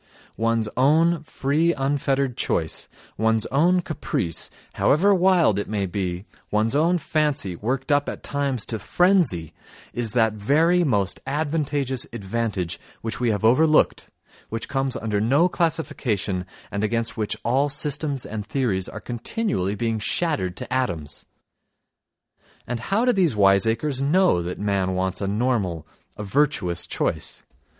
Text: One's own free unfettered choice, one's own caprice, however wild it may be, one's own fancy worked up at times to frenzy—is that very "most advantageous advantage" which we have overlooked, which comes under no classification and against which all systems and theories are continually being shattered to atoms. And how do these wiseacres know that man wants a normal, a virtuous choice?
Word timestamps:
One's 0.35 0.67
own 0.75 1.21
free 1.21 1.75
unfettered 1.75 2.35
choice, 2.35 2.89
one's 3.19 3.45
own 3.51 3.81
caprice, 3.81 4.49
however 4.73 5.13
wild 5.13 5.59
it 5.59 5.69
may 5.69 5.85
be, 5.85 6.25
one's 6.49 6.75
own 6.75 6.97
fancy 6.97 7.55
worked 7.55 7.91
up 7.91 8.09
at 8.09 8.23
times 8.23 8.65
to 8.65 8.79
frenzy—is 8.79 10.13
that 10.13 10.33
very 10.33 10.83
"most 10.83 11.19
advantageous 11.27 12.07
advantage" 12.13 12.79
which 13.01 13.19
we 13.19 13.29
have 13.29 13.45
overlooked, 13.45 14.09
which 14.49 14.67
comes 14.67 14.95
under 14.97 15.21
no 15.21 15.47
classification 15.47 16.47
and 16.71 16.83
against 16.83 17.15
which 17.15 17.37
all 17.43 17.69
systems 17.69 18.25
and 18.25 18.43
theories 18.47 18.89
are 18.89 18.99
continually 18.99 19.75
being 19.75 19.99
shattered 19.99 20.57
to 20.57 20.73
atoms. 20.73 21.25
And 22.65 22.79
how 22.79 23.05
do 23.05 23.13
these 23.13 23.35
wiseacres 23.35 24.01
know 24.01 24.41
that 24.41 24.57
man 24.57 24.95
wants 24.95 25.21
a 25.21 25.27
normal, 25.27 25.85
a 26.17 26.23
virtuous 26.23 26.87
choice? 26.87 27.43